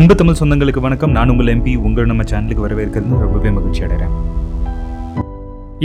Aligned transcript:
அன்பு 0.00 0.14
தமிழ் 0.14 0.36
சொந்தங்களுக்கு 0.38 0.80
வணக்கம். 0.80 1.10
நான் 1.10 1.28
உங்கள் 1.28 1.46
எம்பி 1.46 1.76
உங்கள் 1.76 2.06
நம்ம 2.06 2.22
சேனலுக்கு 2.22 2.62
வரவேற்கிறது. 2.66 3.18
ரொம்பவே 3.24 3.50
மகிழ்ச்சி 3.50 3.80
அடைகிறேன் 3.82 4.12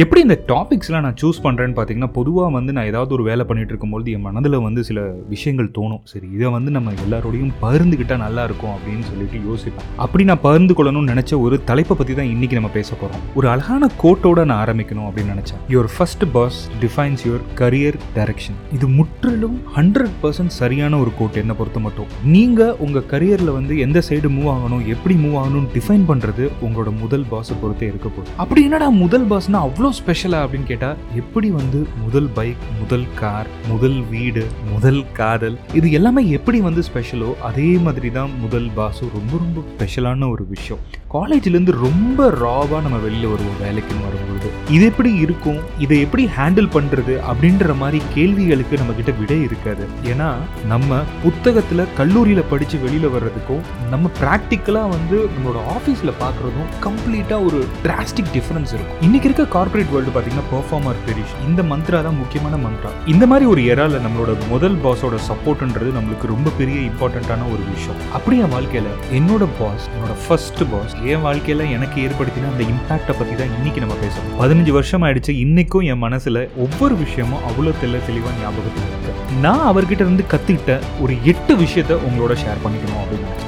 எப்படி 0.02 0.22
இந்த 0.24 0.36
டாபிக்ஸ்லாம் 0.50 1.04
நான் 1.06 1.18
சூஸ் 1.20 1.38
பண்ணுறேன்னு 1.44 1.76
பார்த்தீங்கன்னா 1.76 2.10
பொதுவாக 2.16 2.50
வந்து 2.56 2.72
நான் 2.76 2.88
ஏதாவது 2.90 3.12
ஒரு 3.18 3.24
வேலை 3.28 3.44
பண்ணிகிட்டு 3.50 3.72
இருக்கும்போது 3.74 4.14
என் 4.16 4.26
மனதில் 4.26 4.58
வந்து 4.66 4.82
சில 4.88 5.00
விஷயங்கள் 5.34 5.70
தோணும். 5.78 6.02
சரி 6.12 6.28
இதை 6.38 6.50
வந்து 6.56 6.72
நம்ம 6.78 6.94
எல்லாரோடையும் 7.04 7.54
பகிர்ந்துக்கிட்டால் 7.62 8.20
நல்லா 8.24 8.44
இருக்கும் 8.48 8.74
அப்படின்னு 8.74 9.06
சொல்லிட்டு 9.10 9.40
யோசிப்பேன். 9.50 9.86
அப்படி 10.06 10.24
நான் 10.30 10.42
பகிர்ந்து 10.48 10.74
கொள்ளணும்னு 10.80 11.12
நினச்ச 11.14 11.40
ஒரு 11.44 11.60
தலைப்பை 11.70 11.96
பற்றி 12.00 12.16
தான் 12.18 12.32
இன்றைக்கி 12.34 12.58
நம்ம 12.60 12.72
பேச 12.78 12.90
போகிறோம் 13.04 13.22
ஒரு 13.38 13.50
அழகான 13.54 13.90
கோட்டோட 14.02 14.44
நான் 14.52 14.62
ஆரம்பிக்கணும் 14.66 15.08
அப்படின்னு 15.10 15.34
நினச்சேன். 15.36 15.62
Your 15.76 15.90
first 15.96 16.26
pass 16.36 16.58
defines 16.84 17.24
your 17.28 17.46
career 17.62 18.00
direction 18.18 18.58
இது 18.80 18.90
முற்றிலும் 18.98 19.58
ஹண்ட்ரட் 19.78 20.18
பர்சன்ட் 20.26 20.56
சரியான 20.60 21.00
ஒரு 21.06 21.14
கோட் 21.22 21.40
என்னை 21.44 21.58
பொறுத்த 21.62 21.86
மட்டும். 21.88 22.12
நீங்கள் 22.36 22.76
உங்கள் 22.88 23.08
கரியரில் 23.14 23.54
வந்து 23.60 23.80
எந்த 23.88 24.04
சைடு 24.10 24.34
மூவ் 24.36 24.52
ஆகணும் 24.58 24.84
எப்படி 24.96 25.18
மூவ் 25.24 25.40
ஆகணும்னு 25.44 25.74
டிஃபைன் 25.78 26.06
பண்ணுறது 26.12 26.44
உங்களோட 26.68 26.98
முதல் 27.06 27.26
பாஸை 27.34 27.58
பொறுத்தே 27.64 27.90
இருக்க 27.94 28.08
போகுது. 28.10 28.38
அப்படி 28.46 28.68
என்னடா 28.70 28.92
முதல் 29.06 29.28
பாஸ்னால் 29.34 29.66
அவ்வளோ 29.66 29.84
ஸ்பெஷலா 29.92 30.48
அப்படின்னு 30.48 30.64
கேட்டால் 30.64 30.96
எப்படி 31.16 31.50
வந்து 31.50 31.88
முதல் 32.02 32.30
பைக் 32.34 32.58
முதல் 32.82 33.06
கார் 33.16 33.48
முதல் 33.68 34.02
வீடு 34.02 34.46
முதல் 34.72 35.12
காதல் 35.12 35.58
இது 35.74 35.92
எல்லாமே 35.92 36.30
எப்படி 36.30 36.62
வந்து 36.62 36.82
ஸ்பெஷலோ 36.82 37.36
அதே 37.40 37.78
மாதிரி 37.78 38.12
தான் 38.12 38.40
முதல் 38.40 38.70
பாசு 38.76 39.02
ரொம்ப 39.14 39.38
ரொம்ப 39.38 39.64
ஸ்பெஷலான 39.78 40.32
ஒரு 40.32 40.48
விஷயம். 40.48 40.82
காலேஜ்லேருந்து 41.14 41.72
ரொம்ப 41.72 42.30
ராவாக 42.30 42.82
நம்ம 42.82 42.98
வெளியில் 42.98 43.28
வருவோம் 43.28 43.60
வேலைக்குன்னு 43.62 44.25
இருக்கு 44.46 44.74
இது 44.76 44.84
எப்படி 44.92 45.12
இருக்கும்? 45.26 45.60
இதை 45.86 45.98
எப்படி 46.06 46.26
ஹேண்டில் 46.38 46.70
பண்ணுறது 46.76 47.16
அப்படின்ற 47.32 47.76
மாதிரி 47.82 48.02
கேள்விகளுக்கு 48.16 48.80
நம்ம 48.82 48.94
கிட்ட 49.00 49.14
விடை 49.20 49.40
இருக்காது. 49.48 49.86
ஏன்னா 50.12 50.30
நம்ம 50.74 51.02
புத்தகத்தில் 51.26 51.84
கல்லூரியில் 52.00 52.50
படித்து 52.52 52.78
வெளியில் 52.86 53.14
வர்றதுக்கும் 53.16 53.64
நம்ம 53.94 54.10
ப்ராக்டிக்கலாக 54.22 54.94
வந்து 54.96 55.18
நம்மளோட 55.34 55.60
ஆஃபீஸில் 55.76 56.14
பார்க்குறதும் 56.24 56.70
கம்ப்ளீட்டாக 56.86 57.48
ஒரு 57.48 57.60
டிராஸ்டிக் 57.86 58.32
டிஃப்ரென்ஸ் 58.38 58.74
இருக்கும். 58.76 59.02
இன்னைக்கு 59.08 59.30
இருக்க 59.30 59.46
கார்ப்பரேட் 59.58 59.92
வேர்ல்டு 59.94 60.14
பார்த்தீங்கன்னா 60.16 60.48
பெர்ஃபார்மர் 60.54 61.02
பெரிஷ் 61.08 61.36
இந்த 61.48 61.62
மந்த்ரா 61.72 62.02
தான் 62.08 62.20
முக்கியமான 62.22 62.60
மந்த்ரா 62.66 62.92
இந்த 63.14 63.24
மாதிரி 63.32 63.46
ஒரு 63.54 63.64
எரால 63.74 64.02
நம்மளோட 64.06 64.34
முதல் 64.54 64.78
பாஸோட 64.86 65.20
சப்போர்ட்ன்றது 65.30 65.92
நம்மளுக்கு 65.98 66.34
ரொம்ப 66.34 66.54
பெரிய 66.60 66.78
இம்பார்ட்டண்ட்டான 66.90 67.48
ஒரு 67.54 67.64
விஷயம். 67.74 68.00
அப்படி 68.18 68.36
என் 68.46 68.54
வாழ்க்கையில் 68.56 68.92
என்னோட 69.20 69.44
பாஸ் 69.60 69.86
என்னோட 69.94 70.16
ஃபர்ஸ்ட் 70.26 70.64
பாஸ் 70.72 70.96
என் 71.14 71.24
வாழ்க்கையில் 71.28 71.64
எனக்கு 71.76 71.98
ஏற்படுத்தின 72.06 72.50
அந்த 72.54 72.64
இம்பாக்டை 72.74 73.16
பற்றி 73.20 73.36
தான் 73.42 73.54
இன்னைக்கு 73.58 73.84
நம்ம 73.84 73.98
பேசணும். 74.04 74.35
பதினஞ்சு 74.40 74.70
வருஷம் 74.70 75.04
ஆயிடுச்சு 75.04 75.34
இன்னைக்கும் 75.44 75.86
என் 75.86 76.04
மனசுல 76.04 76.38
ஒவ்வொரு 76.58 76.96
விஷயமும் 76.96 77.44
அவ்வளோ 77.48 77.72
தெல்ல 77.82 78.06
தெளிவாக 78.06 78.40
ஞாபகத்தில் 78.42 78.88
இருக்கு. 78.88 79.12
நான் 79.42 79.66
அவர்கிட்ட 79.68 80.02
இருந்து 80.02 80.26
கத்துக்கிட்ட 80.32 80.74
ஒரு 81.02 81.16
எட்டு 81.24 81.56
விஷயத்த 81.56 82.00
உங்களோட 82.08 82.36
ஷேர் 82.36 82.64
பண்ணிக்கணும் 82.64 83.02
அப்படின்னு 83.02 83.44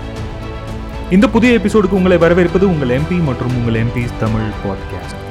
இந்த 1.09 1.29
புதிய 1.29 1.59
எபிசோடுக்கு 1.59 1.99
உங்களை 1.99 2.17
வரவேற்பது 2.17 2.69
உங்கள் 2.69 2.99
எம்பி 2.99 3.23
மற்றும் 3.23 3.55
உங்கள் 3.57 3.81
எம்பி 3.83 4.03
தமிழ் 4.19 4.49
பாட்காஸ்ட் 4.63 5.23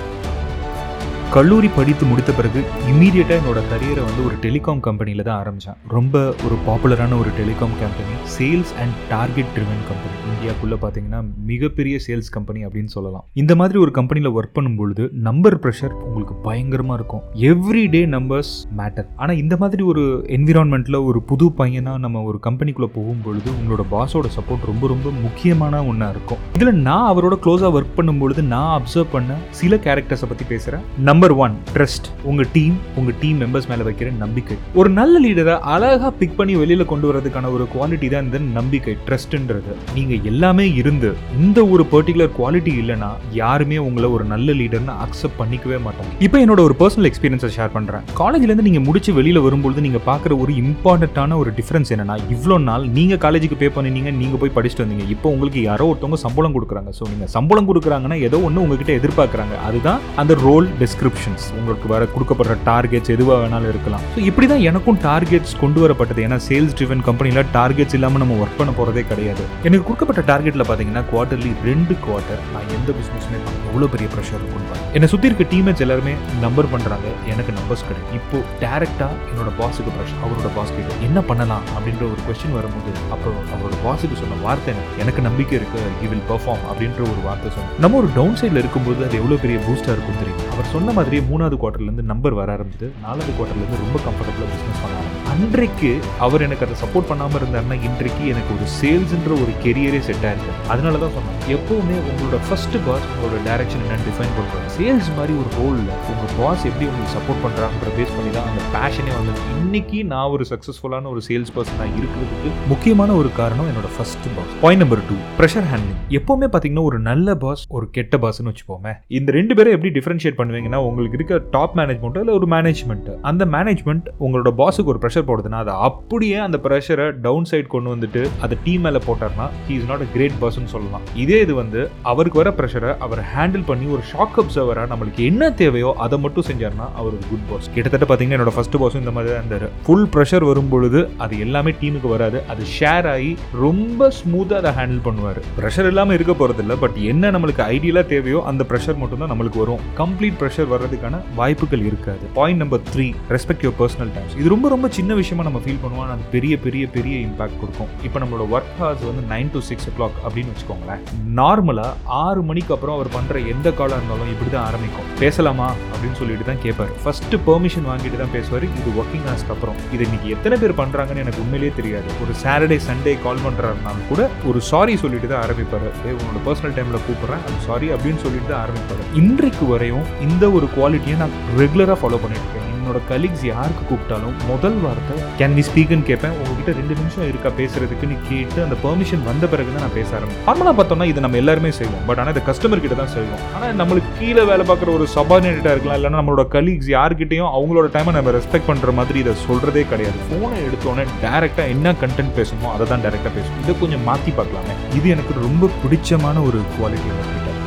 கல்லூரி 1.36 1.68
படித்து 1.76 2.04
முடித்த 2.10 2.30
பிறகு 2.36 2.60
இம்மீடியட்டாக 2.90 3.36
என்னோட 3.40 3.60
கரியரை 3.70 4.02
வந்து 4.06 4.20
ஒரு 4.26 4.36
டெலிகாம் 4.44 4.78
கம்பெனியில் 4.86 5.24
தான் 5.26 5.38
ஆரம்பித்தேன் 5.40 5.80
ரொம்ப 5.94 6.14
ஒரு 6.46 6.56
பாப்புலரான 6.66 7.16
ஒரு 7.22 7.30
telecom 7.38 7.74
company 7.80 8.14
sales 8.36 8.72
and 8.82 8.94
target 9.10 9.50
driven 9.56 9.82
company 9.88 10.14
இந்தியாக்குள்ளே 10.30 10.76
பார்த்தீங்கன்னா 10.84 11.20
மிகப்பெரிய 11.50 11.96
சேல்ஸ் 12.06 12.30
கம்பெனி 12.36 12.60
அப்படின்னு 12.68 12.92
சொல்லலாம். 12.94 13.24
இந்த 13.42 13.56
மாதிரி 13.62 13.78
ஒரு 13.82 13.92
கம்பெனியில் 13.98 14.30
ஒர்க் 14.36 14.54
பண்ணும்பொழுது 14.58 15.04
நம்பர் 15.28 15.58
ப்ரெஷர் 15.64 15.96
உங்களுக்கு 16.06 16.36
பயங்கரமாக 16.46 16.98
இருக்கும். 17.00 17.22
எவ்ரி 17.50 17.84
டே 17.96 18.02
நம்பர்ஸ் 18.16 18.52
மேட்டர் 18.80 19.08
ஆனால் 19.20 19.40
இந்த 19.42 19.56
மாதிரி 19.64 19.84
ஒரு 19.90 20.04
என்விரான்மெண்ட்டில் 20.38 20.98
ஒரு 21.10 21.22
புது 21.32 21.48
பையனாக 21.60 22.02
நம்ம 22.06 22.24
ஒரு 22.30 22.40
கம்பெனிக்குள்ளே 22.48 22.90
போகும்பொழுது 22.96 23.48
உங்களோட 23.58 23.86
பாஸோட 23.94 24.32
சப்போர்ட் 24.38 24.66
ரொம்ப 24.72 24.84
ரொம்ப 24.94 25.14
முக்கியமான 25.26 25.84
ஒன்றா 25.90 26.10
இருக்கும். 26.16 26.42
இதில் 26.58 26.82
நான் 26.88 27.06
அவரோட 27.12 27.38
க்ளோஸாக 27.46 27.74
ஒர்க் 27.76 27.94
பண்ணும்பொழுது 28.00 28.40
நான் 28.54 28.74
அப்சர்வ் 28.80 29.14
பண்ண 29.18 29.38
சில 29.62 29.80
கேரக்டர்ஸை 29.88 30.30
பற்றி 30.32 30.46
பேசுகிறேன் 30.54 30.84
நம்பர் 31.10 31.24
ஒன் 31.44 31.54
ட்ரஸ்ட் 31.74 32.06
உங்கள் 32.30 32.48
டீம் 32.54 32.76
உங்கள் 32.98 33.16
டீம் 33.22 33.38
மெம்பர்ஸ் 33.42 33.68
மேலே 33.70 33.84
வைக்கிற 33.88 34.12
நம்பிக்கை. 34.24 34.56
ஒரு 34.80 34.90
நல்ல 34.98 35.14
லீடரை 35.24 35.54
அழகாக 35.74 36.10
பிக் 36.20 36.36
பண்ணி 36.38 36.54
வெளியில் 36.62 36.84
கொண்டு 36.92 37.06
வரதுக்கான 37.10 37.50
ஒரு 37.56 37.64
குவாலிட்டி 37.74 38.08
தான் 38.14 38.26
இந்த 38.26 38.38
நம்பிக்கை 38.58 38.94
ட்ரஸ்ட்ன்றது 39.06 39.74
நீங்கள் 39.96 40.24
எல்லாமே 40.30 40.66
இருந்து 40.80 41.10
இந்த 41.44 41.58
ஒரு 41.74 41.86
பர்டிகுலர் 41.94 42.32
குவாலிட்டி 42.38 42.74
இல்லைன்னா 42.82 43.10
யாருமே 43.42 43.78
உங்களை 43.86 44.10
ஒரு 44.16 44.26
நல்ல 44.32 44.52
லீடர்னு 44.60 44.94
அக்செப்ட் 45.06 45.38
பண்ணிக்கவே 45.40 45.78
மாட்டாங்க. 45.86 46.12
இப்போ 46.26 46.38
என்னோட 46.44 46.60
ஒரு 46.68 46.76
பர்சனல் 46.82 47.10
எக்ஸ்பீரியன்ஸை 47.10 47.50
ஷேர் 47.56 47.74
பண்ணுறேன் 47.76 48.04
காலேஜ்லேருந்து 48.22 48.68
நீங்கள் 48.68 48.86
முடிச்சு 48.88 49.12
வெளியில் 49.20 49.44
வரும்பொழுது 49.46 49.86
நீங்கள் 49.86 50.06
பார்க்குற 50.10 50.38
ஒரு 50.44 50.54
இம்பார்ட்டண்ட்டான 50.64 51.38
ஒரு 51.42 51.52
டிஃப்ரென்ஸ் 51.60 51.92
என்னன்னா 51.96 52.18
இவ்வளோ 52.36 52.58
நாள் 52.68 52.86
நீங்கள் 52.98 53.22
காலேஜுக்கு 53.26 53.60
பே 53.62 53.70
பண்ணினீங்க 53.78 54.12
நீங்கள் 54.20 54.42
போய் 54.42 54.54
படிச்சுட்டு 54.58 54.84
வந்தீங்க. 54.86 55.06
இப்போ 55.16 55.26
உங்களுக்கு 55.34 55.62
யாரோ 55.70 55.88
ஒருத்தவங்க 55.90 56.20
சம்பளம் 56.26 56.56
கொடுக்குறாங்க. 56.58 56.90
ஸோ 56.98 57.04
நீங்கள் 57.12 57.32
சம்பளம் 57.36 57.68
கொடுக்குறாங்கன்னா 57.70 58.18
ஏதோ 58.28 58.40
ஒன்று 58.48 58.62
உங்ககிட்ட 58.64 58.92
எதிர்பார்க்குறாங்க. 59.00 59.54
அதுதான் 59.68 60.00
அந்த 60.22 60.32
ரோல் 60.46 60.68
டிஸ்கிரிப்ஷன்ஸ் 61.06 61.44
உங்களுக்கு 61.58 61.86
வர 61.92 62.02
கொடுக்கப்படுற 62.12 62.54
டார்கெட்ஸ் 62.68 63.12
எதுவாக 63.14 63.36
வேணாலும் 63.42 63.70
இருக்கலாம். 63.72 64.02
ஸோ 64.14 64.20
இப்படி 64.28 64.46
தான் 64.52 64.64
எனக்கும் 64.70 64.98
டார்கெட்ஸ் 65.08 65.54
கொண்டு 65.62 65.78
வரப்பட்டது. 65.84 66.20
ஏன்னா 66.26 66.38
சேல்ஸ் 66.48 66.74
ட்ரிவன் 66.78 67.02
கம்பெனியில் 67.08 67.42
டார்கெட்ஸ் 67.56 67.96
இல்லாமல் 67.98 68.22
நம்ம 68.22 68.36
ஒர்க் 68.42 68.58
பண்ண 68.60 68.72
போகிறதே 68.78 69.02
கிடையாது. 69.10 69.42
எனக்கு 69.66 69.84
கொடுக்கப்பட்ட 69.88 70.22
டார்கெட்டில் 70.30 70.64
பார்த்தீங்கன்னா 70.68 71.02
குவார்ட்டர்லி 71.10 71.52
ரெண்டு 71.68 71.94
குவார்ட்டர் 72.04 72.40
நான் 72.54 72.72
எந்த 72.78 72.90
பிஸ்னஸ்மே 72.98 73.40
பண்ண 73.44 73.62
எவ்வளோ 73.70 73.88
பெரிய 73.94 74.08
ப்ரெஷர் 74.14 74.40
இருக்கும்னு 74.40 74.82
என்னை 74.96 75.08
சுற்றி 75.12 75.30
இருக்க 75.30 75.46
டீமேட்ஸ் 75.52 75.84
எல்லாருமே 75.86 76.14
நம்பர் 76.46 76.70
பண்ணுறாங்க 76.74 77.06
எனக்கு 77.34 77.52
நம்பர்ஸ் 77.58 77.86
கிடையாது. 77.88 78.10
இப்போ 78.20 78.38
டேரெக்டாக 78.64 79.12
என்னோட 79.30 79.52
பாஸுக்கு 79.60 79.94
ப்ரெஷர் 79.96 80.22
அவரோட 80.26 80.50
பாஸ் 80.58 80.74
கிட்ட 80.78 80.98
என்ன 81.08 81.18
பண்ணலாம் 81.30 81.64
அப்படின்ற 81.76 82.04
ஒரு 82.10 82.20
கொஸ்டின் 82.28 82.56
வரும்போது 82.58 82.92
அப்போ 83.14 83.30
அவரோட 83.54 83.76
பாஸுக்கு 83.86 84.20
சொன்ன 84.22 84.40
வார்த்தை 84.46 84.74
எனக்கு 84.74 85.02
எனக்கு 85.04 85.26
நம்பிக்கை 85.28 85.56
இருக்கு. 85.60 85.82
இ 86.04 86.08
வில் 86.12 86.26
பெர்ஃபார்ம் 86.32 86.66
அப்படின்ற 86.70 87.02
ஒரு 87.12 87.22
வார்த்தை 87.28 87.50
சொன்னோம் 87.56 87.82
நம்ம 87.86 87.98
ஒரு 88.02 88.10
டவுன் 88.18 88.38
சைடில் 88.42 88.62
இருக்கும்போது 88.64 89.00
அது 89.08 89.20
எவ்வளோ 89.22 89.40
பெரிய 89.44 89.58
பூஸ்டாக 89.66 89.96
இருக்கும் 89.96 90.20
தெரியும்? 90.22 90.42
அவர் 90.56 90.70
சொன்ன 90.74 90.92
மாதிரியே 90.96 91.22
மூணாவது 91.30 91.56
குவார்ட்டர்லேருந்து 91.62 92.04
நம்பர் 92.10 92.34
வர 92.38 92.48
ஆரம்பிச்சது. 92.56 92.88
நாலாவது 93.06 93.32
குவார்ட்டர்லேருந்து 93.38 93.80
ரொம்ப 93.82 93.98
கம்ஃபர்டபுளாக 94.04 94.46
பிஸ்னஸ் 94.52 94.80
பண்ண 94.82 94.94
ஆரம்பிச்சு 95.00 95.24
அன்றைக்கு 95.32 95.90
அவர் 96.24 96.44
எனக்கு 96.46 96.64
அதை 96.66 96.76
சப்போர்ட் 96.82 97.08
பண்ணாமல் 97.10 97.38
இருந்தாருன்னா 97.40 97.76
இன்றைக்கு 97.88 98.22
எனக்கு 98.32 98.50
ஒரு 98.56 98.66
சேல்ஸ்ன்ற 98.76 99.32
ஒரு 99.44 99.52
கெரியரே 99.64 100.00
செட் 100.06 100.24
ஆயிருக்கு. 100.28 100.52
அதனால 100.72 101.00
தான் 101.02 101.12
சொன்னேன். 101.16 101.36
எப்போவுமே 101.56 101.96
உங்களோட 102.10 102.38
ஃபர்ஸ்ட் 102.46 102.76
பாஸ் 102.86 103.06
உங்களோட 103.10 103.40
டைரக்ஷன் 103.48 103.82
என்னன்னு 103.86 104.06
டிஃபைன் 104.08 104.32
பண்ணுறாங்க 104.38 104.70
சேல்ஸ் 104.78 105.10
மாதிரி 105.18 105.34
ஒரு 105.42 105.50
ரோலில் 105.58 105.90
உங்கள் 106.12 106.32
பாஸ் 106.40 106.64
எப்படி 106.70 106.86
உங்களுக்கு 106.90 107.14
சப்போர்ட் 107.16 107.42
பண்ணுறாங்கன்ற 107.44 107.92
பேஸ் 107.98 108.14
பண்ணி 108.16 108.32
தான் 108.38 108.48
அந்த 108.52 108.62
பேஷனே 108.76 109.12
வந்தது. 109.18 109.42
இன்னைக்கு 109.64 110.00
நான் 110.12 110.32
ஒரு 110.36 110.46
சக்ஸஸ்ஃபுல்லான 110.52 111.10
ஒரு 111.14 111.22
சேல்ஸ் 111.28 111.54
பர்சனாக 111.58 111.98
இருக்கிறதுக்கு 112.00 112.50
முக்கியமான 112.72 113.10
ஒரு 113.20 113.32
காரணம் 113.40 113.68
என்னோட 113.72 113.90
first 113.96 114.28
boss 114.38 114.56
point 114.64 114.84
number 114.84 115.04
two 115.10 115.18
pressure 115.40 115.68
handling 115.72 116.00
எப்போவுமே 116.20 116.48
பார்த்தீங்கன்னா 116.54 116.86
ஒரு 116.92 117.00
நல்ல 117.10 117.36
பாஸ் 117.44 117.64
ஒரு 117.78 117.88
கெட்ட 117.98 118.16
பாஸ்ன்னு 118.24 118.52
வச்சுப்போமே 118.52 118.94
இந்த 119.20 119.38
ரெண்டு 119.40 119.56
பேரும் 119.60 119.76
எப்படி 119.78 119.92
டிஃபரன்ஷியேட் 119.98 120.40
பண்ணுவீங்கன்னா 120.46 120.82
உங்களுக்கு 120.88 121.18
இருக்க 121.20 121.40
டாப் 121.54 121.76
மேனேஜ்மெண்ட் 121.80 122.18
இல்லை 122.22 122.34
ஒரு 122.40 122.48
மேனேஜ்மெண்ட் 122.54 123.10
அந்த 123.30 123.42
மேனேஜ்மெண்ட் 123.56 124.06
உங்களோட 124.24 124.50
பாஸுக்கு 124.60 124.92
ஒரு 124.94 125.00
ப்ரெஷர் 125.04 125.26
போடுதுன்னா 125.30 125.60
அதை 125.64 125.74
அப்படியே 125.88 126.38
அந்த 126.46 126.58
ப்ரெஷரை 126.66 127.06
டவுன் 127.26 127.48
சைட் 127.50 127.72
கொண்டு 127.74 127.94
வந்துட்டு 127.94 128.22
அதை 128.46 128.56
டீம் 128.66 128.84
மேலே 128.86 129.00
போட்டார்னா 129.08 129.46
he 129.68 129.74
is 129.78 129.88
not 129.90 130.04
a 130.06 130.08
great 130.14 130.36
person 130.42 130.70
சொல்லலாம். 130.74 131.04
இதே 131.22 131.38
இது 131.46 131.54
வந்து 131.60 131.80
அவருக்கு 132.12 132.40
வர 132.42 132.50
ப்ரெஷரை 132.58 132.92
அவர் 133.06 133.22
ஹேண்டில் 133.34 133.64
பண்ணி 133.70 133.86
ஒரு 133.96 134.02
ஷாக் 134.12 134.38
அப்சர்வராக 134.42 134.90
நம்மளுக்கு 134.92 135.22
என்ன 135.30 135.50
தேவையோ 135.60 135.90
அதை 136.06 136.18
மட்டும் 136.24 136.48
செஞ்சார்னா 136.50 136.88
அவர் 136.98 137.12
ஒரு 137.16 137.24
குட் 137.30 137.46
பாஸ் 137.50 137.70
கிட்டத்தட்ட 137.74 138.06
பார்த்தீங்கன்னா 138.08 138.38
என்னோட 138.38 138.54
ஃபர்ஸ்ட் 138.56 138.78
பாஸும் 138.82 139.02
இந்த 139.04 139.14
மாதிரி 139.16 139.32
தான் 139.32 139.42
இருந்தார். 139.42 139.66
ஃபுல் 139.86 140.08
ப்ரெஷர் 140.16 140.48
வரும் 140.50 140.70
பொழுது 140.74 141.02
அது 141.26 141.34
எல்லாமே 141.46 141.74
டீமுக்கு 141.80 142.10
வராது. 142.14 142.38
அது 142.52 142.62
ஷேர் 142.76 143.08
ஆகி 143.14 143.30
ரொம்ப 143.64 144.10
ஸ்மூத்தாக 144.20 144.60
அதை 144.62 144.72
ஹேண்டில் 144.78 145.02
பண்ணுவார். 145.08 145.40
ப்ரெஷர் 145.58 145.88
இல்லாமல் 145.92 146.16
இருக்க 146.18 146.32
போகிறதில்ல 146.40 146.76
பட் 146.84 146.98
என்ன 147.12 147.30
நம்மளுக்கு 147.36 147.62
ஐடியலாக 147.74 148.06
தேவையோ 148.14 148.40
அந்த 148.52 148.64
ப்ரெஷர் 148.70 149.00
மட்டும் 149.02 149.22
தான் 149.22 149.32
நம்மளுக்கு 149.32 149.62
வரும். 149.64 149.82
கம்ப்ளீட் 150.00 150.35
ப்ரெஷர் 150.40 150.68
வர்றதுக்கான 150.74 151.20
வாய்ப்புகள் 151.40 151.84
இருக்காது. 151.90 152.24
Point 152.38 152.60
number 152.62 152.82
three 152.92 153.06
respect 153.34 153.64
your 153.66 153.78
personal 153.82 154.12
times 154.16 154.36
இது 154.40 154.54
ரொம்ப 154.54 154.66
ரொம்ப 154.74 154.88
சின்ன 154.98 155.14
விஷயமா 155.20 155.44
நம்ம 155.48 155.60
ஃபீல் 155.64 155.80
பண்ணுவோம். 155.84 156.12
அது 156.16 156.30
பெரிய 156.34 156.54
பெரிய 156.66 156.84
பெரிய 156.96 157.16
இம்பாக்ட் 157.26 157.58
கொடுக்கும். 157.62 157.90
இப்போ 158.06 158.18
நம்மளோட 158.22 158.46
ஒர்க் 158.56 158.72
ஹவர்ஸ் 158.80 159.04
வந்து 159.10 159.24
nine 159.34 159.50
to 159.54 159.62
six 159.70 159.88
O 159.90 159.94
clock 159.98 160.18
அப்படின்னு 160.26 160.52
வச்சுக்கோங்களேன். 160.54 161.02
நார்மலாக 161.40 161.92
ஆறு 162.24 162.42
மணிக்கு 162.50 162.74
அப்புறம் 162.76 162.96
அவர் 162.98 163.10
பண்ணுற 163.16 163.44
எந்த 163.54 163.68
காலாக 163.80 163.98
இருந்தாலும் 164.00 164.32
இப்படி 164.34 164.50
தான் 164.56 164.66
ஆரம்பிக்கும். 164.70 165.08
பேசலாமா? 165.22 165.68
அப்படின்னு 165.92 166.18
சொல்லிட்டு 166.20 166.46
தான் 166.50 166.62
கேட்பார் 166.64 166.92
ஃபஸ்ட்டு 167.04 167.40
பெர்மிஷன் 167.48 167.88
வாங்கிட்டு 167.90 168.20
தான் 168.22 168.34
பேசுவார். 168.36 168.66
இது 168.80 168.88
ஒர்க்கிங் 169.00 169.26
ஹவர்ஸ்க்கு 169.28 169.54
அப்புறம். 169.56 169.78
இது 169.94 170.02
இன்னைக்கு 170.08 170.28
எத்தனை 170.36 170.58
பேர் 170.62 170.78
பண்ணுறாங்கன்னு 170.80 171.24
எனக்கு 171.24 171.42
உண்மையிலேயே 171.44 171.72
தெரியாது. 171.80 172.08
ஒரு 172.24 172.32
சாட்டர்டே 172.42 172.78
சண்டே 172.88 173.14
கால் 173.26 173.44
பண்ணுறாருனாலும் 173.46 174.06
கூட 174.10 174.22
ஒரு 174.50 174.60
சாரி 174.70 174.96
சொல்லிட்டு 175.04 175.30
தான் 175.32 175.42
ஆரம்பிப்பார். 175.46 175.86
உன்னோட 176.18 176.40
பர்சனல் 176.48 176.76
டைமில் 176.78 177.04
கூப்பிட்றேன். 177.06 177.42
அது 177.46 177.58
சாரி 177.68 177.88
அப்படின்னு 177.96 178.22
சொல்லிட்டு 178.24 178.50
தான் 178.52 178.62
ஆரம்பிப்பார். 178.64 179.02
இன்றைக்கு 179.22 179.64
வரையும் 179.72 180.06
இந்த 180.28 180.44
ஒரு 180.58 180.68
குவாலிட்டியை 180.76 181.18
நான் 181.24 181.36
ரெகுலராக 181.62 181.98
ஃபாலோ 182.02 182.20
பண்ணிட்டு 182.22 182.46
இருக்கேன் 182.46 182.62
என்னோட 182.86 183.00
கலீக்ஸ் 183.10 183.44
யாருக்கு 183.50 183.84
கூப்பிட்டாலும் 183.86 184.34
முதல் 184.50 184.76
வார்த்தை 184.82 185.14
கேன் 185.38 185.54
வி 185.56 185.62
ஸ்பீக்னு 185.68 186.04
கேட்பேன். 186.08 186.34
உங்ககிட்ட 186.40 186.70
ரெண்டு 186.78 186.94
நிமிஷம் 186.98 187.26
இருக்கா 187.30 187.50
பேசுறதுக்குன்னு 187.60 188.16
கேட்டு 188.28 188.58
அந்த 188.64 188.76
பெர்மிஷன் 188.84 189.24
வந்த 189.28 189.44
பிறகு 189.52 189.72
தான் 189.74 189.84
நான் 189.84 189.94
பேச 189.96 190.08
ஆரம்பிப்பேன். 190.18 190.44
நார்மலாக 190.48 190.74
பார்த்தோம்னா 190.80 191.06
இது 191.12 191.24
நம்ம 191.24 191.38
எல்லாருமே 191.42 191.70
செய்வோம். 191.78 192.04
பட் 192.08 192.20
ஆனால் 192.22 192.32
இந்த 192.34 192.42
கஸ்டமர் 192.48 192.82
கிட்ட 192.84 192.98
தான் 193.00 193.12
செய்வோம். 193.16 193.42
ஆனால் 193.56 193.74
நம்மளுக்கு 193.80 194.12
கீழே 194.20 194.44
வேலை 194.50 194.66
பார்க்குற 194.68 194.92
ஒரு 194.98 195.06
சபார்டினேட்டாக 195.16 195.74
இருக்கலாம். 195.76 195.98
இல்லைன்னா 196.00 196.20
நம்மளோட 196.20 196.44
கலீக்ஸ் 196.56 196.90
யார்கிட்டையும் 196.96 197.50
அவங்களோட 197.56 197.88
டைமை 197.96 198.14
நம்ம 198.18 198.34
ரெஸ்பெக்ட் 198.38 198.68
பண்ணுற 198.70 198.94
மாதிரி 199.00 199.20
இதை 199.24 199.34
சொல்கிறதே 199.46 199.84
கிடையாது. 199.94 200.20
ஃபோனை 200.28 200.60
எடுத்தோன்னே 200.68 201.06
டேரெக்டாக 201.24 201.74
என்ன 201.76 201.94
கண்டென்ட் 202.04 202.36
பேசணுமோ 202.38 202.70
அதை 202.76 202.86
தான் 202.92 203.04
டேரெக்டாக 203.06 203.34
பேசணும் 203.38 203.64
இதை 203.66 203.74
கொஞ்சம் 203.82 204.06
மாற்றி 204.10 204.34
பார்க்கலாமே. 204.38 204.76
இது 205.00 205.08
எனக்கு 205.16 205.34
ரொம்ப 205.48 205.72
பிடிச்சமான 205.82 206.44
ஒரு 206.50 206.60
குவாலிட்டி 206.76 207.10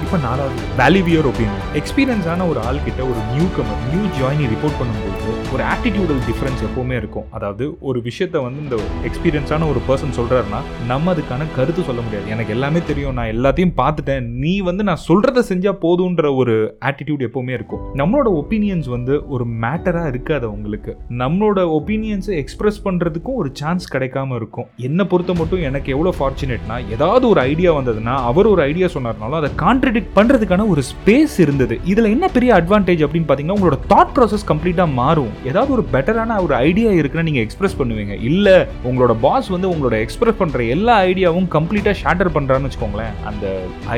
இப்போ 0.09 0.27
நாலாவது. 0.27 0.61
வேல்யூவியர் 0.77 1.27
ஒப்பீனியன் 1.31 1.65
எக்ஸ்பீரியன்ஸான 1.73 2.45
ஒரு 2.47 2.59
ஆள் 2.59 2.79
கிட்ட 2.83 3.01
ஒரு 3.03 3.19
new 3.31 3.45
comer 3.57 3.81
new 3.89 4.03
joinee 4.17 4.45
report 4.53 4.79
பண்ணும்போது 4.79 5.08
ஒரு 5.53 5.63
ஆட்டிடியூடல் 5.73 6.21
டிஃப்ரென்ஸ் 6.29 6.63
எப்போவுமே 6.67 6.95
இருக்கும். 7.01 7.27
அதாவது 7.31 7.65
ஒரு 7.89 8.01
விஷயத்த 8.07 8.37
வந்து 8.47 8.61
இந்த 8.65 8.77
எக்ஸ்பீரியன்ஸான 9.09 9.69
ஒரு 9.71 9.81
பர்சன் 9.87 10.15
சொல்கிறாருன்னா 10.19 10.59
நம்ம 10.87 11.13
அதுக்கான 11.13 11.47
கருத்து 11.55 11.83
சொல்ல 11.83 12.01
முடியாது. 12.01 12.29
எனக்கு 12.35 12.53
எல்லாமே 12.57 12.81
தெரியும் 12.89 13.17
நான் 13.19 13.31
எல்லாத்தையும் 13.35 13.75
பார்த்துட்டேன். 13.81 14.27
நீ 14.43 14.53
வந்து 14.69 14.83
நான் 14.89 15.03
சொல்றதை 15.07 15.43
செஞ்சால் 15.51 15.79
போதுன்ற 15.85 16.35
ஒரு 16.35 16.55
ஆட்டிடியூட் 16.89 17.25
எப்போவுமே 17.27 17.53
இருக்கும். 17.59 17.81
நம்மளோட 18.01 18.29
ஒப்பீனியன்ஸ் 18.41 18.89
வந்து 18.95 19.15
ஒரு 19.27 19.45
மேட்டராக 19.63 20.07
இருக்காது 20.07 20.45
உங்களுக்கு 20.51 20.97
நம்மளோட 21.21 21.59
ஒப்பீனியன்ஸை 21.77 22.35
எக்ஸ்பிரஸ் 22.43 22.79
பண்றதுக்கும் 22.87 23.39
ஒரு 23.41 23.49
சான்ஸ் 23.53 23.93
கிடைக்காம 23.95 24.35
இருக்கும். 24.35 24.67
என்னை 24.89 25.05
பொறுத்த 25.05 25.33
மட்டும் 25.33 25.61
எனக்கு 25.61 25.91
எவ்வளோ 25.95 26.13
ஃபார்ச்சுனேட்னா 26.19 26.77
ஏதாவது 26.95 27.27
ஒரு 27.27 27.41
ஐடியா 27.41 27.73
வந்ததுன்னா 27.79 28.15
அவர் 28.29 28.47
ஒரு 28.47 28.61
ஐடியா 28.61 28.87
சொன்னார்னாலும் 28.93 29.39
அதை 29.41 29.49
கான்ட்ரடிக்ட் 29.63 30.15
பண்றதுக்கான 30.15 30.67
ஒரு 30.67 30.81
ஸ்பேஸ் 30.91 31.35
இருந்தது. 31.45 31.77
இதில் 31.85 32.11
என்ன 32.15 32.27
பெரிய 32.27 32.53
அட்வான்டேஜ் 32.53 33.03
அப்படின்னு 33.05 33.27
பார்த்தீங்கன்னா 33.29 33.57
உங்களோட 33.57 33.77
தாட் 33.93 34.13
ப்ராசஸ் 34.15 34.45
கம்ப்ளீட்டாக 34.47 34.93
மாறும். 34.93 35.18
ஏதாவது 35.49 35.71
ஒரு 35.77 35.85
பெட்டரான 35.93 36.37
ஒரு 36.45 36.55
ஐடியா 36.55 36.91
இருக்குன்னு 36.91 37.27
நீங்க 37.29 37.43
எக்ஸ்பிரஸ் 37.45 37.77
பண்ணுவீங்க. 37.79 38.15
இல்ல 38.29 38.67
உங்களோட 38.89 39.15
பாஸ் 39.25 39.49
வந்து 39.55 39.69
உங்களோட 39.73 39.97
எக்ஸ்பிரஸ் 40.05 40.39
பண்ற 40.41 40.63
எல்லா 40.75 40.95
ஐடியாவும் 41.11 41.49
கம்ப்ளீட்டா 41.55 41.93
ஷேட்டர் 42.03 42.31
பண்றான்னு 42.37 42.69
வச்சுக்கோங்களேன். 42.69 43.13
அந்த 43.31 43.45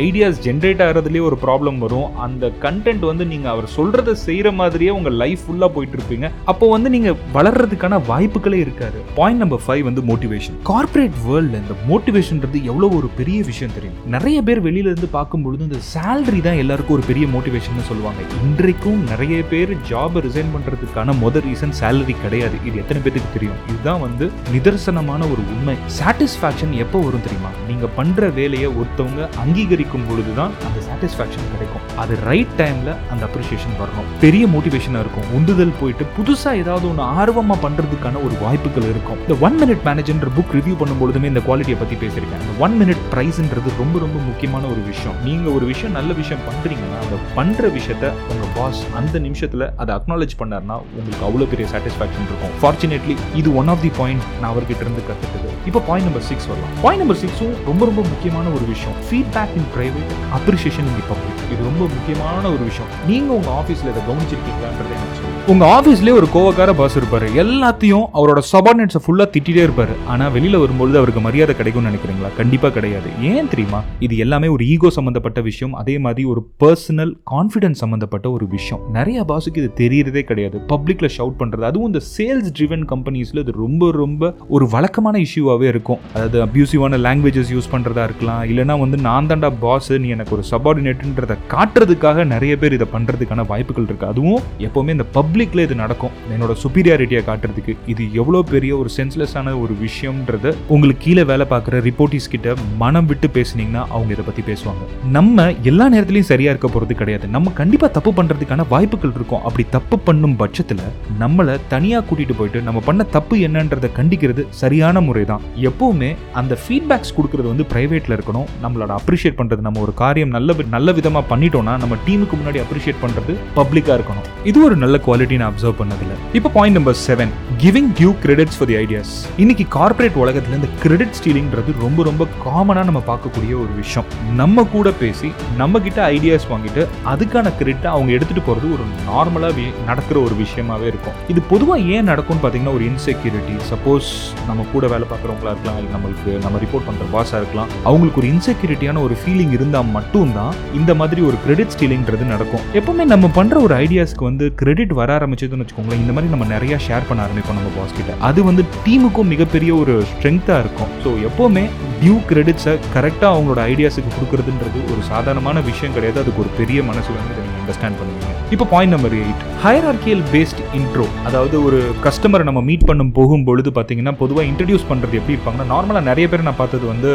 ஐடியாஸ் 0.06 0.42
ஜென்ரேட் 0.48 0.84
ஆகிறதுலேயே 0.88 1.24
ஒரு 1.30 1.38
ப்ராப்ளம் 1.46 1.78
வரும். 1.78 2.18
அந்த 2.28 2.52
கண்டென்ட் 2.66 3.06
வந்து 3.12 3.26
நீங்க 3.26 3.50
அவர் 3.50 3.68
சொல்றதை 3.78 4.16
செய்யற 4.28 4.54
மாதிரியே 4.62 4.90
உங்க 4.90 5.10
லைஃப் 5.10 5.44
ஃபுல்லா 5.46 5.68
போயிட்டு 5.76 5.98
இருப்பீங்க. 5.98 6.30
அப்போ 6.46 6.70
வந்து 6.76 6.90
நீங்க 6.96 7.12
வளர்றதுக்கான 7.38 8.02
வாய்ப்புகளே 8.12 8.60
இருக்காது. 8.66 9.00
பாயிண்ட் 9.20 9.42
நம்பர் 9.44 9.64
ஃபைவ் 9.68 9.84
வந்து 9.90 10.02
மோட்டிவேஷன் 10.12 10.58
கார்ப்பரேட் 10.72 11.18
வேர்ல்டு 11.28 11.62
இந்த 11.64 11.76
மோட்டிவேஷன்ன்றது 11.92 12.60
எவ்வளவு 12.72 12.98
ஒரு 12.98 13.10
பெரிய 13.20 13.40
விஷயம் 13.52 13.76
தெரியும்? 13.78 13.98
நிறைய 14.16 14.38
பேர் 14.48 14.64
வெளியில 14.68 14.92
இருந்து 14.92 15.10
பார்க்கும்பொழுது 15.18 15.64
இந்த 15.70 15.80
சேலரி 15.94 16.42
தான் 16.48 16.60
எல்லாருக்கும் 16.64 16.98
ஒரு 16.98 17.06
பெரிய 17.10 17.28
மோட்டிவேஷன் 17.36 17.88
சொல்லுவாங்க. 17.90 18.22
இன்றைக்கும் 18.46 19.00
நிறைய 19.12 19.38
பேர் 19.52 19.72
ஜாப் 19.90 20.18
ரிசைன் 20.26 20.54
பண்ணுறதுக்கான 20.56 21.11
ஆனால் 21.12 21.24
மொதல் 21.24 21.44
ரீசன் 21.48 21.74
சேலரி 21.80 22.14
கிடையாது. 22.24 22.56
இது 22.68 22.76
எத்தனை 22.82 23.00
பேத்துக்கு 23.04 23.30
தெரியும்? 23.36 23.58
இதுதான் 23.72 24.02
வந்து 24.04 24.26
நிதர்சனமான 24.54 25.22
ஒரு 25.34 25.42
உண்மை. 25.54 25.76
சாட்டிஸ்ஃபேக்ஷன் 25.98 26.74
எப்போ 26.84 26.98
வரும் 27.06 27.24
தெரியுமா? 27.26 27.52
நீங்கள் 27.70 27.92
பண்ணுற 27.98 28.30
வேலையை 28.38 28.68
ஒருத்தவங்க 28.80 29.22
அங்கீகரிக்கும் 29.44 30.06
பொழுது 30.10 30.32
தான் 30.40 30.52
அந்த 30.68 30.80
சாட்டிஸ்ஃபேக்ஷன் 30.88 31.50
கிடைக்கும். 31.54 31.84
அது 32.04 32.14
ரைட் 32.30 32.54
டைமில் 32.62 32.92
அந்த 33.14 33.24
அப்ரிஷியேஷன் 33.30 33.76
வரணும். 33.82 34.08
பெரிய 34.24 34.44
மோட்டிவேஷனாக 34.54 35.04
இருக்கும். 35.06 35.28
உந்துதல் 35.40 35.76
போயிட்டு 35.82 36.06
புதுசாக 36.18 36.62
ஏதாவது 36.64 36.88
ஒன்று 36.92 37.04
ஆர்வமாக 37.22 37.60
பண்ணுறதுக்கான 37.66 38.22
ஒரு 38.28 38.38
வாய்ப்புகள் 38.44 38.88
இருக்கும். 38.94 39.20
இந்த 39.26 39.38
ஒன் 39.48 39.58
மினிட் 39.64 39.84
மேனேஜர்ன்ற 39.90 40.32
புக் 40.38 40.56
ரிவ்யூ 40.60 40.78
பண்ணும்பொழுதுமே 40.84 41.32
இந்த 41.34 41.44
குவாலிட்டியை 41.50 41.80
பற்றி 41.84 41.98
பேசியிருக்கேன். 42.06 42.44
அந்த 42.46 42.56
ஒன் 42.68 42.78
மினிட் 42.84 43.04
ப்ரைஸ்ன்றது 43.16 43.76
ரொம்ப 43.82 43.96
ரொம்ப 44.06 44.18
முக்கியமான 44.30 44.64
ஒரு 44.76 44.84
விஷயம். 44.92 45.20
நீங்கள் 45.28 45.56
ஒரு 45.58 45.68
விஷயம் 45.74 45.98
நல்ல 46.00 46.12
விஷயம் 46.22 46.46
பண்ணுறீங்கன்னா 46.50 47.02
அந்த 47.06 47.20
பண்ணுற 47.40 47.74
விஷயத்த 47.80 48.14
உங்கள் 48.32 48.56
பாஸ் 48.60 48.84
அந்த 49.02 49.16
நிமிஷத்தில் 49.28 49.68
அதை 49.82 49.92
அக்னாலேஜ் 50.00 50.40
பண்ணார்னா 50.40 50.76
உங்களுக்கு 51.02 51.28
அவ்வளவு 51.28 51.52
பெரிய 51.52 51.66
சாட்டிஸ்ஃபேக்ஷன் 51.74 52.26
இருக்கும். 52.30 52.54
ஃபார்ச்சுனேட்லி 52.62 53.14
இது 53.40 53.50
ஒன் 53.62 53.70
ஆஃப் 53.74 53.82
தி 53.86 53.92
பாயிண்ட் 54.00 54.26
நான் 54.42 54.52
அவர்கிட்ட 54.54 54.84
இருந்து 54.86 55.04
கத்துக்கிட்டது. 55.08 55.50
இப்போ 55.70 55.80
பாயிண்ட் 55.88 56.08
நம்பர் 56.08 56.26
சிக்ஸ் 56.30 56.48
வரலாம். 56.52 56.74
பாயிண்ட் 56.84 57.02
நம்பர் 57.04 57.22
சிக்ஸும் 57.24 57.56
ரொம்ப 57.70 57.82
ரொம்ப 57.90 58.02
முக்கியமான 58.12 58.46
ஒரு 58.58 58.66
விஷயம். 58.74 58.98
Feedback 59.08 59.54
in 59.60 59.70
private 59.76 60.14
appreciation 60.40 60.90
in 60.92 61.08
public 61.12 61.44
இது 61.54 61.62
ரொம்ப 61.70 61.84
முக்கியமான 61.96 62.44
ஒரு 62.56 62.64
விஷயம். 62.70 62.92
நீங்க 63.12 63.32
உங்க 63.40 63.52
ஆஃபீஸ்ல 63.60 63.92
இதை 63.94 64.04
கவனிச்சிருக்கீங்களான்றது 64.10 64.96
எனக்கு 65.00 65.18
உங்க 65.50 65.82
ஆஃபீஸ்லேயே 65.82 66.14
ஒரு 66.14 66.28
கோவக்கார 66.34 66.74
பாஸ் 66.74 66.98
இருப்பாரு. 67.00 67.28
எல்லாத்தையும் 67.44 68.04
அவரோட 68.14 68.42
சபார்டினேட்ஸை 68.52 69.00
ஃபுல்லா 69.06 69.26
திட்டிட்டே 69.34 69.62
இருப்பாரு. 69.68 69.94
ஆனா 70.08 70.28
வெளியில 70.28 70.60
வரும்பொழுது 70.60 70.98
அவருக்கு 70.98 71.22
மரியாதை 71.22 71.56
கிடைக்கும்னு 71.56 71.90
நினைக்கிறீங்களா? 71.90 72.36
கண்டிப்பா 72.38 72.70
கிடையாது. 72.70 73.10
ஏன் 73.22 73.48
தெரியுமா? 73.48 73.84
இது 74.00 74.18
எல்லாமே 74.18 74.48
ஒரு 74.48 74.68
ஈகோ 74.68 74.90
சம்பந்தப்பட்ட 74.90 75.42
விஷயம். 75.42 75.74
அதே 75.74 75.98
மாதிரி 75.98 76.28
ஒரு 76.28 76.52
பர்சனல் 76.64 77.14
கான்ஃபிடன்ஸ் 77.32 77.82
சம்பந்தப்பட்ட 77.84 78.32
ஒரு 78.32 78.48
விஷயம். 78.48 78.84
நிறைய 78.92 79.26
பாஸுக்கு 79.28 79.62
இது 79.64 79.72
தெரியறதே 79.76 80.22
கிடையாது. 80.22 80.62
பப்ளிக்ல 80.68 81.10
ஷவுட் 81.18 81.40
பண்றது. 81.40 81.62
அதுவும் 81.62 81.94
இந்த 81.94 82.02
சேல்ஸ் 82.18 82.52
ட்ரிவன் 82.60 82.86
கம்பெனிஸ்ல 82.94 83.38
இது 83.38 83.52
ரொம்ப 83.52 83.92
ரொம்ப 83.92 84.34
ஒரு 84.48 84.68
வழக்கமான 84.68 85.20
இஷ்யூவாகவே 85.20 85.68
இருக்கும். 85.74 86.00
அதாவது 86.14 86.46
அப்யூசிவான 86.46 87.02
லாங்குவேஜஸ் 87.08 87.54
யூஸ் 87.56 87.72
பண்ணுறதா 87.72 88.04
இருக்கலாம். 88.04 88.44
இல்லைனா 88.44 88.80
வந்து 88.80 88.98
நான் 88.98 89.28
தாண்டா 89.28 89.52
பாஸ் 89.60 89.92
நீ 89.92 90.08
எனக்கு 90.08 90.36
ஒரு 90.40 90.46
சபார்டினேட்டுன்றதை 90.52 91.38
காட்டுறதுக்காக 91.56 92.26
நிறைய 92.26 92.58
பேர் 92.58 92.78
இதை 92.80 92.90
பண்ணுறதுக்கான 92.96 93.48
வாய்ப்புகள் 93.48 93.84
இருக்கு. 93.84 94.08
அதுவும் 94.08 94.42
எப்போவுமே 94.60 94.90
இந்த 94.90 95.08
பப் 95.14 95.30
பப்ளிக்கில் 95.32 95.60
இது 95.60 95.76
நடக்கும். 95.76 96.10
என்னோட 96.32 96.56
சுப்பீரியாரிட்டியை 96.64 97.22
காட்டுறதுக்கு 97.24 97.78
இது 97.86 98.14
எவ்வளோ 98.14 98.42
பெரிய 98.42 98.78
ஒரு 98.78 98.90
சென்ஸ்லெஸ்ஸான 98.98 99.62
ஒரு 99.62 99.78
விஷயம்ன்றத 99.82 100.56
உங்களுக்கு 100.68 101.04
கீழே 101.04 101.24
வேலை 101.24 101.46
பார்க்குற 101.50 101.90
ரிப்போர்ட்டிஸ் 101.90 102.30
கிட்ட 102.30 102.54
மனம் 102.78 103.06
விட்டு 103.06 103.28
பேசுனீங்கன்னா 103.28 103.86
அவங்க 103.90 104.14
இதை 104.14 104.26
பற்றி 104.26 104.54
பேசுவாங்க. 104.54 105.10
நம்ம 105.12 105.54
எல்லா 105.62 105.90
நேரத்துலையும் 105.90 106.30
சரியாக 106.32 106.50
இருக்க 106.50 106.68
போகிறது 106.68 106.96
கிடையாது. 106.96 107.28
நம்ம 107.28 107.52
கண்டிப்பாக 107.52 108.00
தப்பு 108.00 108.24
பண்ணுறதுக்கான 108.24 108.66
வாய்ப்புகள் 108.70 109.12
இருக்கும். 109.16 109.42
அப்படி 109.44 109.68
தப்பு 109.70 110.00
பண்ணும் 110.00 110.36
பட்சத்தில் 110.36 110.80
நம்மளை 111.20 111.58
தனியாக 111.68 112.06
கூட்டிகிட்டு 112.06 112.36
போயிட்டு 112.38 112.62
நம்ம 112.62 112.80
பண்ண 112.80 113.04
தப்பு 113.04 113.38
என்னன்றதை 113.38 113.90
கண்டிக்கிறது 113.98 114.46
சரியான 114.50 115.02
முறை 115.02 115.26
தான் 115.26 115.42
எப்போவுமே 115.62 116.16
அந்த 116.34 116.58
ஃபீட்பேக்ஸ் 116.68 117.16
கொடுக்குறது 117.18 117.48
வந்து 117.54 117.66
ப்ரைவேட்டில் 117.74 118.20
இருக்கணும். 118.20 118.46
நம்மளோட 118.64 118.96
அப்ரிஷியேட் 118.96 119.40
பண்ணுறது 119.40 119.60
நம்ம 119.60 119.82
ஒரு 119.82 119.94
காரியம் 119.94 120.30
நல்ல 120.30 120.54
வி- 120.54 120.70
நல்ல 120.70 120.92
விதமாக 120.92 121.36
பண்ணிட்டோம்னா 121.36 121.78
நம்ம 121.78 121.96
டீமுக்கு 122.08 122.36
முன்னாடி 122.42 122.62
அப்ரிஷியேட் 122.62 123.02
பண்ணுறது 123.02 123.36
பப்ளிக்காக 123.56 124.00
இருக்கணும். 124.02 124.28
இது 124.44 124.64
ஒரு 124.64 124.76
நல்ல 124.76 125.00
குவாலிட்டி 125.06 125.20
நான் 125.22 125.54
அப்சர்வ் 125.54 125.80
பண்ணதில்ல. 125.82 126.14
இப்போ 126.38 126.50
point 126.58 126.78
number 126.78 126.98
seven 127.08 127.32
giving 127.64 127.90
due 127.98 128.12
credits 128.24 128.58
for 128.58 128.70
the 128.72 128.76
ideas 128.84 129.14
இன்னைக்கு 129.44 129.66
கார்பரேட் 129.78 130.18
உலகத்துல 130.24 130.58
இந்த 130.60 130.70
கிரெடிட் 130.84 131.16
ஸ்டீலிங்கிறது 131.20 131.72
ரொம்ப 131.86 132.04
ரொம்ப 132.10 132.28
காமனா 132.46 132.84
நம்ம 132.90 133.02
பார்க்கக்கூடிய 133.12 133.54
ஒரு 133.64 133.74
விஷயம். 133.82 134.08
நம்ம 134.42 134.64
கூட 134.76 134.92
பேசி 135.04 135.32
நம்ம 135.62 135.80
கிட்ட 135.80 136.00
ஐடியாஸ் 136.18 136.48
வாங்கிட்டு 136.52 136.84
அதுக்கான 137.14 137.54
கிரெடிட்டை 137.60 137.90
அவங்க 137.96 138.12
எடுத்துட்டு 138.18 138.44
போறது 138.48 138.68
ஒரு 138.78 138.86
நார்மலா 139.10 139.50
நடக்கிற 139.90 140.18
ஒரு 140.28 140.36
விஷயமாவே 140.44 140.88
இருக்கும். 140.92 141.18
இது 141.28 141.42
பொதுவா 141.52 141.76
ஏன் 141.96 142.10
நடக்கும்னு 142.12 142.44
பாத்தீங்கன்னா 142.46 142.74
ஒரு 142.78 142.86
இன்செக்யூரிட்டி 142.92 143.56
சப்போஸ் 143.72 144.10
நம்ம 144.48 144.66
கூட 144.74 144.88
வேலை 144.88 145.08
பார்க்குறவங்களா 145.12 145.54
இருக்கலாம் 145.54 145.78
இல்லை 145.80 145.92
நம்மளுக்கு 145.96 146.32
நம்ம 146.46 146.60
ரிப்போர்ட் 146.64 146.88
பண்ணுற 146.90 147.08
பாஸாக 147.16 147.42
இருக்கலாம். 147.42 147.70
அவங்களுக்கு 147.84 148.22
ஒரு 148.22 148.30
இன்செக்யூரிட்டியான 148.34 149.02
ஒரு 149.08 149.18
ஃபீலிங் 149.22 149.54
இருந்தால் 149.58 149.90
மட்டும்தான் 149.98 150.54
இந்த 150.80 150.94
மாதிரி 151.02 151.22
ஒரு 151.30 151.38
கிரெடிட் 151.46 151.74
ஸ்டீலிங்கிறது 151.78 152.26
நடக்கும். 152.34 152.66
எப்பவுமே 152.80 153.06
நம்ம 153.14 153.30
பண்ணுற 153.36 153.62
ஒரு 153.68 153.76
ஐடியாஸ்க்கு 153.86 154.30
வந்து 154.30 154.48
கிரெடிட் 154.62 154.94
வர 155.02 155.11
ஆரம்பிச்சதுன்னு 155.18 155.66
வச்சுக்கோங்களேன் 155.66 156.04
இந்த 156.04 156.14
மாதிரி 156.16 156.32
நம்ம 156.34 156.48
நிறைய 156.56 156.76
ஷேர் 156.88 157.08
பண்ண 157.10 157.26
ஆரம்பிப்போம் 157.26 157.60
நம்ம 157.60 157.72
பாஸ் 157.78 157.98
கிட்ட. 158.00 158.18
அது 158.30 158.40
வந்து 158.50 158.66
டீமுக்கும் 158.88 159.32
மிகப்பெரிய 159.34 159.72
ஒரு 159.76 159.96
ஸ்ட்ரென்த்தாக 160.12 160.62
இருக்கும். 160.64 160.92
ஸோ 161.04 161.12
எப்போவுமே 161.30 161.66
டியூ 162.02 162.18
கிரெடிட்ஸை 162.32 162.76
கரெக்டாக 162.96 163.34
அவங்களோட 163.34 163.62
ஐடியாஸுக்கு 163.74 164.18
கொடுக்குறதுன்றது 164.18 164.82
ஒரு 164.94 165.02
சாதாரணமான 165.14 165.62
விஷயம் 165.72 165.96
கிடையாது. 165.98 166.22
அதுக்கு 166.24 166.44
ஒரு 166.46 166.54
பெரிய 166.62 166.82
மனசு 166.92 167.12
வந்து 167.20 167.50
அண்டர்ஸ்டாண்ட் 167.62 168.00
பண்ணுவீங்க. 168.02 168.28
இப்போ 168.56 168.66
point 168.74 168.94
number 168.96 169.16
eight 169.22 169.44
hierarchical 169.66 170.24
based 170.34 170.62
intro 170.80 171.08
அதாவது 171.28 171.56
ஒரு 171.68 171.80
கஸ்டமரை 172.06 172.46
நம்ம 172.50 172.62
மீட் 172.70 172.86
பண்ணும் 172.90 173.12
போகும் 173.18 173.46
பொழுது 173.50 173.70
பார்த்தீங்கன்னா 173.78 174.14
பொதுவாக 174.22 174.46
இன்ட்ரடியூஸ் 174.52 174.86
பண்ணுறது 174.92 175.18
எப்படி 175.20 175.36
இருப்பாங்கன்னா 175.36 175.68
நார்மலாக 175.74 176.06
நிறைய 176.10 176.26
பேர் 176.32 176.46
நான் 176.48 176.60
பார்த்தது 176.62 176.86
வந்து 176.94 177.12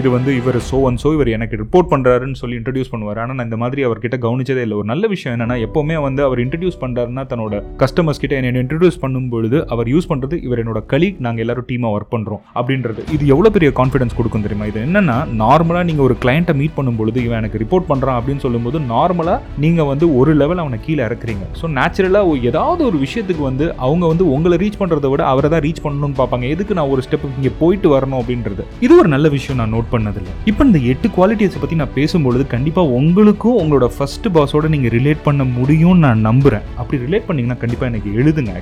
இது 0.00 0.08
வந்து 0.16 0.30
இவர் 0.40 0.58
சோ 0.70 0.78
அண்ட் 0.88 1.00
சோ 1.04 1.10
இவர் 1.16 1.30
எனக்கு 1.36 1.60
ரிப்போர்ட் 1.62 1.90
பண்ணுறாருன்னு 1.92 2.38
சொல்லி 2.42 2.58
இன்ட்ரடியூஸ் 2.60 2.92
பண்ணுவார். 2.92 3.20
ஆனால் 3.22 3.36
நான் 3.38 3.48
இந்த 3.48 3.58
மாதிரி 3.62 3.82
அவர்கிட்ட 3.88 4.18
கவனிச்சதே 4.26 4.62
இல்லை. 4.66 4.78
ஒரு 4.80 4.88
நல்ல 4.92 5.04
விஷயம் 5.14 5.34
என்னன்னா 5.36 5.56
எப்போவுமே 5.66 5.96
வந்து 6.06 6.22
அவர் 6.28 6.42
இன்ட்ரடியூஸ் 6.44 6.80
பண்ணுறாருன்னா 6.84 7.24
தன்னோட 7.32 7.62
கஸ்டமர்ஸ் 7.82 8.22
கிட்ட 8.24 8.40
என்னை 8.40 8.62
இன்ட்ரடியூஸ் 8.64 9.00
பண்ணும் 9.04 9.28
பொழுது 9.34 9.60
அவர் 9.74 9.90
யூஸ் 9.94 10.10
பண்ணுறது 10.12 10.38
இவர் 10.46 10.62
என்னோட 10.64 10.82
கலீக் 10.94 11.20
நாங்கள் 11.26 11.44
எல்லாரும் 11.46 11.68
டீமாக 11.70 11.96
ஒர்க் 11.98 12.12
பண்ணுறோம் 12.14 12.42
அப்படின்றது. 12.60 13.02
இது 13.16 13.24
எவ்வளோ 13.34 13.50
பெரிய 13.56 13.70
கான்ஃபிடன்ஸ் 13.80 14.16
கொடுக்கும் 14.20 14.46
தெரியுமா? 14.46 14.68
இது 14.72 14.80
என்னன்னா 14.86 15.18
நார்மலாக 15.42 15.84
நீங்கள் 15.90 16.06
ஒரு 16.08 16.16
கிளையண்ட்டை 16.24 16.56
மீட் 16.60 16.76
பண்ணும் 16.78 16.98
பொழுது 17.00 17.18
இவன் 17.26 17.40
எனக்கு 17.42 17.60
ரிப்போர்ட் 17.64 17.88
பண்ணுறான் 17.92 18.18
அப்படின்னு 18.20 18.44
சொல்லும்போது 18.46 18.80
நார்மலாக 18.92 19.38
நீங்கள் 19.64 19.88
வந்து 19.92 20.06
ஒரு 20.20 20.34
லெவல் 20.42 20.62
அவனை 20.64 20.78
கீழே 20.86 21.02
இறக்குறீங்க. 21.08 21.44
ஸோ 21.60 21.72
நேச்சுரலாக 21.78 22.38
ஏதாவது 22.50 22.82
ஒரு 22.90 22.98
விஷயத்துக்கு 23.04 23.42
வந்து 23.50 23.64
அவங்க 23.86 24.04
வந்து 24.12 24.24
உங்களை 24.34 24.58
ரீச் 24.62 24.80
பண்ணுறத 24.80 25.08
விட 25.12 25.22
அவரை 25.32 25.48
தான் 25.54 25.64
ரீச் 25.66 25.82
பண்ணணும்னு 25.84 26.18
பார்ப்பாங்க. 26.20 26.44
எதுக்கு 26.54 26.78
நான் 26.78 26.92
ஒரு 26.94 27.02
ஸ்டெப் 27.06 27.26
இங்கே 27.38 27.52
போயிட்டு 27.60 27.88
வரணும் 27.94 28.20
அப்படின்றது? 28.20 28.62
இது 28.86 28.92
ஒரு 29.02 29.08
நல்ல 29.14 29.26
விஷயம் 29.36 29.60
நான் 29.60 29.72
நோட் 29.76 29.88
பண்ணதில்லை. 29.94 30.32
இப்போ 30.52 30.62
இந்த 30.68 30.78
எட்டு 30.92 31.08
குவாலிட்டிஸை 31.16 31.60
பற்றி 31.62 31.78
நான் 31.82 31.94
பேசும்பொழுது 31.98 32.46
கண்டிப்பாக 32.54 32.96
உங்களுக்கும் 33.00 33.58
உங்களோட 33.62 33.88
ஃபர்ஸ்ட் 33.96 34.28
பாஸோட 34.36 34.68
நீங்கள் 34.74 34.94
ரிலேட் 34.96 35.22
பண்ண 35.28 35.42
முடியும்னு 35.58 36.04
நான் 36.06 36.24
நம்புகிறேன் 36.28 36.64
அப்படி 36.80 37.02
ரிலேட் 37.06 37.26
பண்ணிங்கன்னா 37.28 37.58
கண்டிப்பாக 37.62 37.90
எனக்கு 37.92 38.10
எழுதுங்க. 38.20 38.52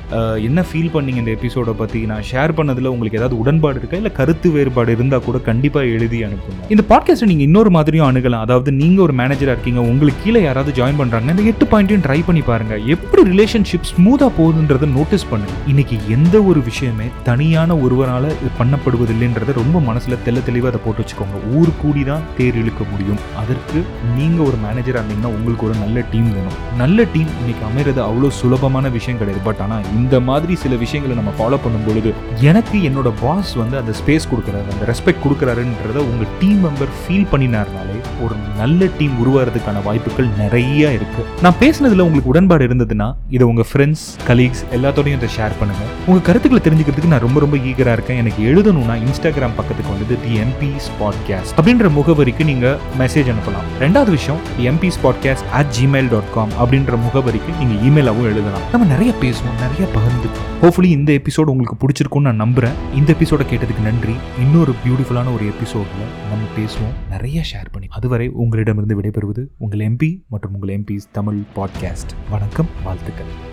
என்ன 0.49 0.65
ஃபீல் 0.69 0.93
பண்ணீங்க 0.97 1.21
இந்த 1.23 1.33
எபிசோடை 1.39 1.75
பற்றி 1.83 2.01
நான் 2.13 2.25
ஷேர் 2.31 2.57
பண்ணதில் 2.59 2.91
உங்களுக்கு 2.95 3.21
ஏதாவது 3.21 3.39
உடன்பாடு 3.43 3.79
இருக்கா? 3.81 4.01
இல்லை 4.03 4.13
கருத்து 4.21 4.51
வேறுபாடு 4.57 4.97
இருந்தால் 4.97 5.25
கூட 5.29 5.39
கண்டிப்பாக 5.51 5.93
எழுதி 5.97 6.21
அனுப்புங்க. 6.29 6.69
இந்த 6.75 6.85
பாட்காஸ்ட்டை 6.93 7.31
நீங்கள் 7.33 7.49
இன்னொரு 7.49 7.73
மாதிரியும் 7.77 8.09
அணுகலாம். 8.11 8.45
அதாவது 8.47 8.71
நீங்கள் 8.83 9.05
ஒரு 9.07 9.17
மேனேஜராக 9.21 9.57
இருக்கீங்க. 9.57 9.83
உங்களுக்கு 9.93 10.23
கீழே 10.27 10.43
யாராவது 10.49 10.77
ஜாயின் 10.79 10.92
ஜாயின் 10.93 11.03
பண்றாங்க. 11.03 11.33
இந்த 11.35 11.43
எட்டு 11.51 11.65
பாயிண்ட்டையும் 11.73 12.05
ட்ரை 12.07 12.19
பண்ணி 12.27 12.43
பாருங்க. 12.49 12.75
எப்படி 12.95 13.23
ரிலேஷன்ஷிப் 13.33 13.87
ஸ்மூத்தாக 13.91 14.31
போகுதுன்றதை 14.39 14.87
நோட்டீஸ் 14.97 15.25
பண்ணுங்க. 15.31 15.55
இன்னைக்கு 15.73 15.97
எந்த 16.17 16.37
ஒரு 16.51 16.61
விஷயமே 16.69 17.07
தனியான 17.29 17.77
ஒருவரால் 17.85 18.29
இது 18.41 18.51
பண்ணப்படுவதில்லைன்றதை 18.61 19.53
ரொம்ப 19.61 19.81
மனசில் 19.89 20.17
தெள்ள 20.27 20.39
தெளிவாக 20.49 20.71
அதை 20.73 20.81
போட்டு 20.87 21.03
வச்சுக்கோங்க. 21.03 21.39
ஊர் 21.59 21.73
கூடி 21.83 22.03
தான் 22.11 22.25
தேர் 22.39 22.59
இழுக்க 22.63 22.83
முடியும். 22.93 23.21
அதற்கு 23.43 23.79
நீங்கள் 24.19 24.47
ஒரு 24.49 24.59
மேனேஜராக 24.65 25.01
இருந்தீங்கன்னா 25.01 25.33
உங்களுக்கு 25.37 25.67
ஒரு 25.69 25.77
நல்ல 25.85 26.05
டீம் 26.13 26.31
வேணும். 26.37 26.59
நல்ல 26.83 27.07
டீம் 27.15 27.31
இன்னைக்கு 27.41 27.65
அமைறது 27.71 28.03
அவ்வளோ 28.09 28.31
சுலபமான 28.41 28.91
விஷயம் 28.99 29.21
கிடையாது. 29.23 29.43
பட் 29.49 29.63
ஆனால் 29.67 29.89
இந்த 30.01 30.15
மாதிரி 30.29 30.57
சில 30.65 30.75
விஷயங்களை 30.85 31.17
நம்ம 31.21 31.35
ஃபாலோ 31.41 31.61
பண்ணும் 31.67 31.87
பொழுது 31.89 32.13
எனக்கு 32.51 32.77
என்னோட 32.91 33.11
பாஸ் 33.25 33.55
வந்து 33.63 33.79
அந்த 33.83 33.95
ஸ்பேஸ் 34.03 34.31
கொடுக்குறாரு 34.33 34.69
அந்த 34.77 34.85
ரெஸ்பெக்ட் 34.93 35.25
கொடுக்குறாருன்றத 35.27 35.99
உங்கள் 36.11 36.33
டீம் 36.43 36.63
மெம்பர் 36.67 36.95
ஃபீல் 37.01 37.29
பண்ணினார்னாலே 37.35 37.99
ஒரு 38.25 38.35
நல்ல 38.61 38.91
டீம் 38.99 39.17
உருவாகிறதுக்கான 39.23 39.83
வாய்ப்புகள் 39.89 40.29
நிறைய 40.43 40.82
இருக்கு. 40.91 41.25
நான் 41.43 41.55
பேசினதுல 41.61 42.01
உங்களுக்கு 42.01 42.29
உடன்பாடு 42.29 42.67
இருந்ததுன்னா 42.67 43.15
இதை 43.29 43.47
உங்க 43.47 43.65
ஃப்ரெண்ட்ஸ் 43.73 44.05
கலீக்ஸ் 44.27 44.63
எல்லாத்தோடையும் 44.73 45.19
இதை 45.21 45.29
ஷேர் 45.37 45.59
பண்ணுங்க. 45.59 45.85
உங்க 46.07 46.21
கருத்துக்களை 46.21 46.63
தெரிஞ்சுக்கிறதுக்கு 46.67 47.07
நான் 47.07 47.21
ரொம்ப 47.21 47.41
ரொம்ப 47.41 47.57
ஈகரா 47.57 47.93
இருக்கேன். 47.93 48.17
எனக்கு 48.17 48.55
எழுதணும்னா 48.55 48.97
இன்ஸ்டாகிராம் 49.05 49.57
பக்கத்துக்கு 49.57 49.93
வந்து 49.93 50.17
தி 50.25 50.39
எம்பிஸ் 50.39 50.91
பாட்காஸ்ட் 51.01 51.53
அப்படின்ற 51.57 51.91
முகவரிக்கு 51.99 52.45
நீங்க 52.45 52.79
மெசேஜ் 52.99 53.33
அனுப்பலாம். 53.35 53.69
ரெண்டாவது 53.81 54.11
விஷயம் 54.11 54.41
MBS 54.59 55.01
podcast 55.03 55.49
at 55.53 55.67
Gmail 55.81 56.11
dot 56.11 56.33
com 56.33 56.51
அப்படின்ற 56.51 56.99
முகவரிக்கு 57.07 57.65
நீங்க 57.65 57.75
இமெயிலாகவும் 57.89 58.23
எழுதலாம். 58.23 58.63
நம்ம 58.73 58.87
நிறைய 58.87 59.13
பேசுவோம் 59.21 59.59
நிறைய 59.61 59.89
பகிர்ந்துக்கும் 59.95 60.51
ஹோப்ஃபுல்லி 60.63 60.85
இந்த 60.85 61.13
எபிசோடு 61.13 61.45
உங்களுக்கு 61.45 61.87
பிடிச்சிருக்கும்னு 61.87 62.33
நான் 62.33 62.43
நம்புறேன். 62.43 62.73
இந்த 62.95 63.13
எபிசோட 63.13 63.43
கேட்டதுக்கு 63.53 63.83
நன்றி. 63.83 64.15
இன்னொரு 64.39 64.75
பியூட்டிஃபுல்லான 64.87 65.35
ஒரு 65.35 65.45
எபிசோட்ல 65.45 66.03
நம்ம 66.31 66.45
பேசுவோம். 66.59 67.11
நிறைய 67.11 67.43
ஷேர் 67.53 67.67
பண்ணி 67.73 67.89
அதுவரை 67.91 68.29
உங்களிடமிருந்து 68.29 69.01
விடைபெறுவது 69.01 69.47
உங்கள் 69.59 69.81
எம்பி 69.81 70.19
மற்றும் 70.29 70.55
உங்கள் 70.55 70.72
எம்பிஸ் 70.73 71.11
தமிழ் 71.13 71.43
பாட்காஸ்ட். 71.57 72.31
வணக்கம் 72.31 72.69
வாழ்த்துக்கள். 72.85 73.52